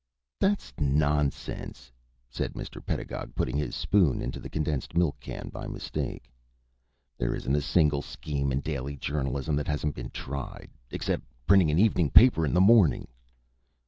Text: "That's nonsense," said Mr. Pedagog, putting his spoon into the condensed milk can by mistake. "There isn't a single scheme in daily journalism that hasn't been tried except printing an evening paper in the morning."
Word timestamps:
"That's 0.39 0.73
nonsense," 0.79 1.91
said 2.27 2.53
Mr. 2.53 2.83
Pedagog, 2.83 3.35
putting 3.35 3.55
his 3.55 3.75
spoon 3.75 4.19
into 4.19 4.39
the 4.39 4.49
condensed 4.49 4.95
milk 4.97 5.19
can 5.19 5.49
by 5.49 5.67
mistake. 5.67 6.27
"There 7.19 7.35
isn't 7.35 7.53
a 7.55 7.61
single 7.61 8.01
scheme 8.01 8.51
in 8.51 8.61
daily 8.61 8.95
journalism 8.97 9.55
that 9.57 9.67
hasn't 9.67 9.93
been 9.93 10.09
tried 10.09 10.71
except 10.89 11.27
printing 11.45 11.69
an 11.69 11.77
evening 11.77 12.09
paper 12.09 12.47
in 12.47 12.53
the 12.55 12.59
morning." 12.61 13.09